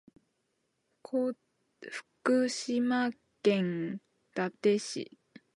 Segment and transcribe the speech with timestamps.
[1.03, 1.35] 福
[2.49, 3.11] 島
[3.43, 5.19] 県伊達市